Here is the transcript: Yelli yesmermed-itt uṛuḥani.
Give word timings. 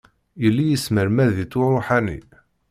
Yelli 0.43 0.65
yesmermed-itt 0.67 1.57
uṛuḥani. 1.61 2.19